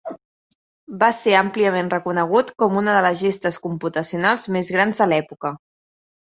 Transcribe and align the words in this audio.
Va 1.03 1.09
ser 1.17 1.35
àmpliament 1.41 1.91
reconegut 1.95 2.49
com 2.65 2.81
una 2.83 2.97
de 2.97 3.05
les 3.09 3.21
gestes 3.27 3.61
computacionals 3.69 4.51
més 4.59 4.75
grans 4.79 5.05
de 5.07 5.11
l'època. 5.15 5.57